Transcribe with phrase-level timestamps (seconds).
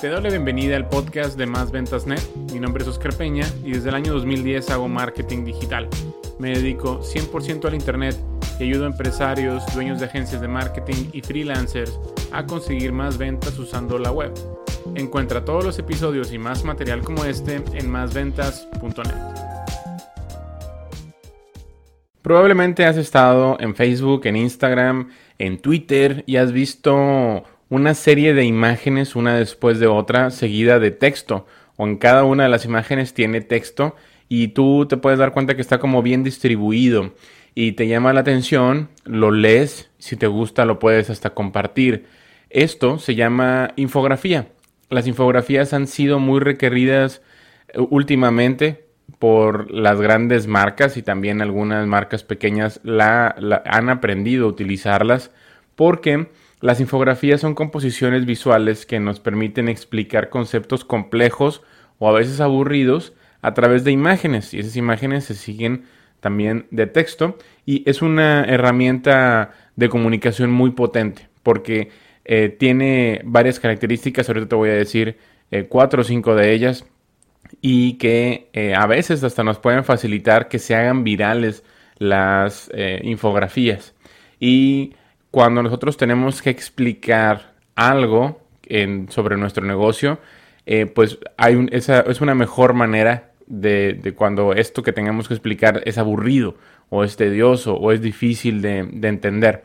[0.00, 2.20] Te doy la bienvenida al podcast de Más Ventas Net.
[2.52, 5.88] Mi nombre es Oscar Peña y desde el año 2010 hago marketing digital.
[6.38, 8.14] Me dedico 100% al Internet
[8.60, 11.98] y ayudo a empresarios, dueños de agencias de marketing y freelancers
[12.30, 14.34] a conseguir más ventas usando la web.
[14.96, 19.14] Encuentra todos los episodios y más material como este en másventas.net.
[22.20, 28.44] Probablemente has estado en Facebook, en Instagram, en Twitter y has visto una serie de
[28.44, 33.14] imágenes una después de otra seguida de texto o en cada una de las imágenes
[33.14, 33.96] tiene texto
[34.28, 37.12] y tú te puedes dar cuenta que está como bien distribuido
[37.54, 42.04] y te llama la atención, lo lees, si te gusta lo puedes hasta compartir.
[42.50, 44.48] Esto se llama infografía.
[44.90, 47.22] Las infografías han sido muy requeridas
[47.68, 48.84] eh, últimamente
[49.18, 55.30] por las grandes marcas y también algunas marcas pequeñas la, han aprendido a utilizarlas
[55.76, 56.28] porque
[56.66, 61.62] las infografías son composiciones visuales que nos permiten explicar conceptos complejos
[62.00, 65.84] o a veces aburridos a través de imágenes y esas imágenes se siguen
[66.18, 71.90] también de texto y es una herramienta de comunicación muy potente porque
[72.24, 75.18] eh, tiene varias características, ahorita te voy a decir
[75.52, 76.84] eh, cuatro o cinco de ellas
[77.60, 81.62] y que eh, a veces hasta nos pueden facilitar que se hagan virales
[81.98, 82.68] las
[83.02, 83.94] infografías.
[84.40, 84.94] Y
[85.36, 88.40] cuando nosotros tenemos que explicar algo
[89.10, 90.18] sobre nuestro negocio,
[90.64, 95.82] eh, pues hay esa, es una mejor manera de, cuando esto que tengamos que explicar
[95.84, 96.56] es aburrido
[96.88, 99.64] o es tedioso o es difícil de, entender.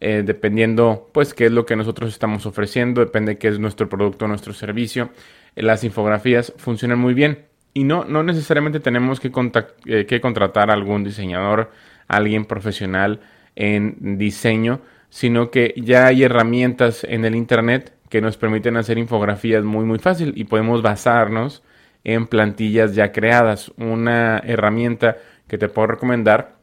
[0.00, 4.26] Eh, dependiendo pues qué es lo que nosotros estamos ofreciendo, depende qué es nuestro producto
[4.26, 5.10] nuestro servicio.
[5.54, 10.72] Eh, las infografías funcionan muy bien y no, no necesariamente tenemos que, que contratar a
[10.72, 11.72] algún diseñador,
[12.08, 13.20] alguien profesional
[13.54, 14.80] en diseño
[15.10, 19.98] sino que ya hay herramientas en el Internet que nos permiten hacer infografías muy muy
[19.98, 21.62] fácil y podemos basarnos
[22.04, 23.72] en plantillas ya creadas.
[23.76, 26.56] Una herramienta que te puedo recomendar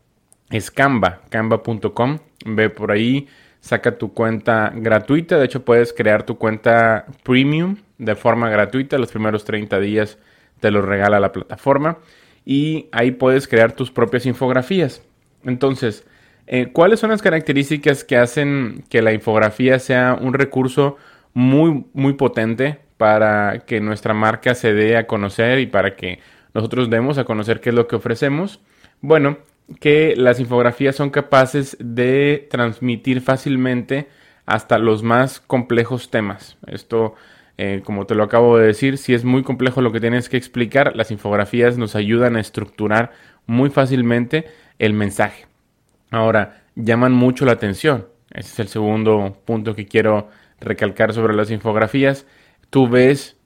[0.50, 2.19] es Canva, canva.com.
[2.46, 3.28] Ve por ahí,
[3.59, 5.38] saca tu cuenta gratuita.
[5.38, 8.97] De hecho, puedes crear tu cuenta premium de forma gratuita.
[8.97, 10.18] Los primeros 30 días
[10.59, 12.00] te lo regala la plataforma.
[12.46, 15.02] Y ahí puedes crear tus propias infografías.
[15.44, 16.06] Entonces,
[16.47, 20.96] eh, ¿Cuáles son las características que hacen que la infografía sea un recurso
[21.34, 26.19] muy, muy potente para que nuestra marca se dé a conocer y para que
[26.53, 28.62] nosotros demos a conocer qué es lo que ofrecemos?
[29.02, 29.38] Bueno,
[29.81, 34.08] que las infografías son capaces de transmitir fácilmente
[34.46, 36.58] hasta los más complejos temas.
[36.66, 37.16] Esto,
[37.58, 40.38] eh, como te lo acabo de decir, si es muy complejo lo que tienes que
[40.38, 43.12] explicar, las infografías nos ayudan a estructurar
[43.46, 44.46] muy fácilmente
[44.79, 45.46] el mensaje.
[46.12, 48.07] Ahora, llaman mucho la atención.
[48.31, 50.29] Ese es el segundo punto que quiero
[50.59, 52.25] recalcar sobre las infografías.
[52.69, 53.38] Tú ves,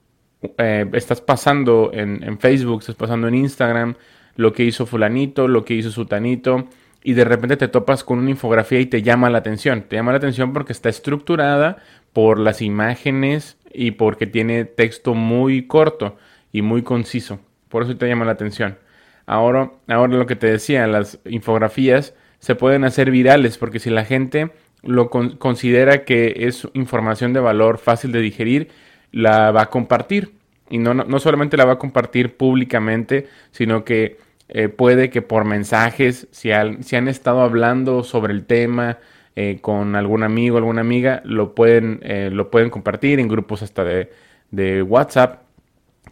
[0.58, 3.94] eh, estás pasando en, Facebook, estás pasando en Instagram,
[4.36, 6.68] lo que hizo fulanito, lo que hizo sutanito,
[7.04, 9.82] y de repente te topas con una infografía y te llama la atención.
[9.82, 11.78] Te llama la atención porque está estructurada
[12.12, 16.16] por las imágenes y porque tiene texto muy corto
[16.52, 17.40] y muy conciso.
[17.68, 18.78] Por eso te llama la atención.
[19.26, 24.04] Ahora, ahora lo que te decía, las infografías se pueden hacer virales, porque si la
[24.04, 24.50] gente
[24.82, 28.68] lo considera que es información de valor fácil de digerir,
[29.12, 30.32] la va a compartir.
[30.68, 35.44] Y no, no, solamente la va a compartir públicamente, sino que eh, puede que por
[35.44, 36.50] mensajes, si,
[36.80, 38.98] si, han estado hablando sobre el tema
[39.36, 43.84] eh, con algún amigo, alguna amiga, lo pueden, eh, lo pueden compartir en grupos hasta
[43.84, 44.10] de,
[44.50, 45.42] de WhatsApp.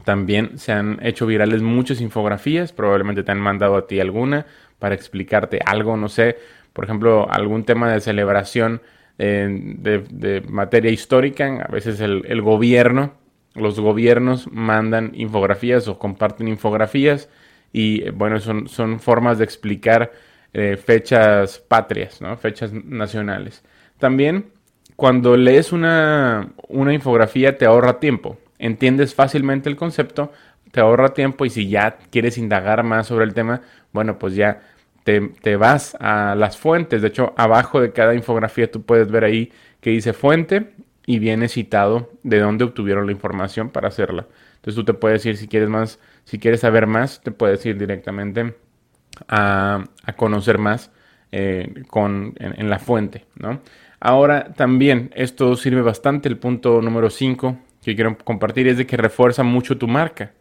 [0.04, 4.46] También se han hecho virales muchas infografías, probablemente te han mandado a ti alguna
[4.80, 6.36] para explicarte algo, no sé,
[6.72, 8.80] por ejemplo, algún tema de celebración
[9.18, 13.12] eh, de, materia histórica, a veces el, gobierno,
[13.54, 17.28] los gobiernos mandan infografías o comparten infografías
[17.72, 20.12] y eh, bueno, son, son formas de explicar
[20.52, 22.36] eh, fechas patrias, ¿no?
[22.36, 23.62] fechas nacionales.
[23.98, 24.46] También
[24.96, 30.32] cuando lees una, una infografía te ahorra tiempo, entiendes fácilmente el concepto,
[30.72, 33.62] te ahorra tiempo y si ya quieres indagar más sobre el tema,
[33.92, 34.62] bueno, pues ya
[35.04, 37.02] te, vas a las fuentes.
[37.02, 40.72] De hecho, abajo de cada infografía tú puedes ver ahí que dice fuente
[41.06, 44.26] y viene citado de dónde obtuvieron la información para hacerla.
[44.56, 47.78] Entonces tú te puedes ir si quieres más, si quieres saber más, te puedes ir
[47.78, 48.54] directamente
[49.28, 49.84] a,
[50.16, 50.92] conocer más
[51.32, 53.60] eh, con, en, en, la fuente, ¿no?
[54.00, 56.28] Ahora también esto sirve bastante.
[56.28, 60.32] El punto número 5 que quiero compartir es de que refuerza mucho tu marca.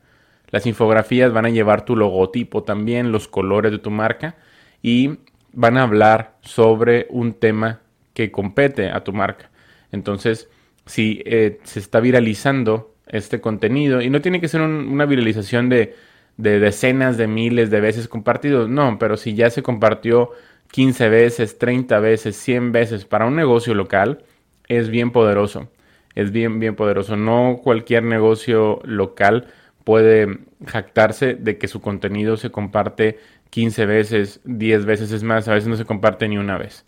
[0.50, 4.36] Las infografías van a llevar tu logotipo también, los colores de tu marca
[4.82, 5.18] y
[5.54, 7.82] van a hablar sobre un tema
[8.14, 9.50] que compete a tu marca.
[9.92, 10.50] Entonces,
[10.86, 14.02] si eh, se está viralizando este contenido.
[14.02, 15.96] Y no tiene que ser una viralización de,
[16.38, 18.70] de, decenas de miles de veces compartidos.
[18.70, 20.32] No, pero si ya se compartió
[20.72, 24.24] 15 veces, 30 veces, 100 veces para un negocio local,
[24.68, 25.70] es bien poderoso.
[26.16, 27.18] Es bien, bien poderoso.
[27.18, 29.48] No cualquier negocio local
[29.84, 35.12] puede jactarse de que su contenido se comparte 15 veces, 10 veces.
[35.12, 36.86] Es más, a veces no se comparte ni una vez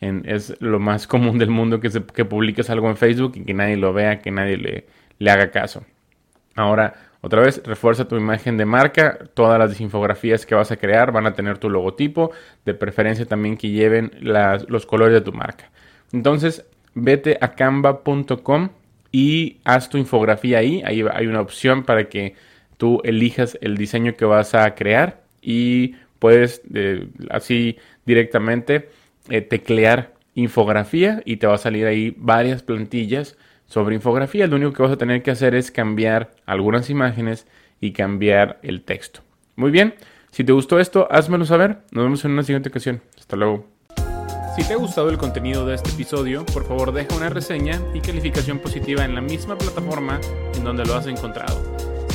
[0.00, 3.54] es lo más común del mundo que, se, que publiques algo en Facebook y que
[3.54, 4.86] nadie lo vea, que nadie le,
[5.18, 5.84] le haga caso.
[6.56, 9.18] Ahora, otra vez, refuerza tu imagen de marca.
[9.34, 12.30] Todas las infografías que vas a crear van a tener tu logotipo,
[12.64, 15.70] de preferencia también que lleven los colores de tu marca.
[16.12, 16.64] Entonces,
[16.94, 18.70] vete a canva.com
[19.12, 20.82] y haz tu infografía ahí.
[20.84, 22.34] Ahí hay una opción para que
[22.78, 28.90] tú elijas el diseño que vas a crear y puedes eh, así directamente
[29.28, 34.46] eh, teclear infografía y te va a salir ahí varias plantillas sobre infografía.
[34.46, 37.46] Lo único que vas a tener que hacer es cambiar algunas imágenes
[37.80, 39.20] y cambiar el texto.
[39.56, 39.94] Muy bien,
[40.30, 41.78] si te gustó esto, házmelo saber.
[41.90, 43.00] Nos vemos en una siguiente ocasión.
[43.18, 43.66] Hasta luego.
[44.56, 48.00] Si te ha gustado el contenido de este episodio, por favor deja una reseña y
[48.00, 50.20] calificación positiva en la misma plataforma
[50.56, 51.69] en donde lo has encontrado.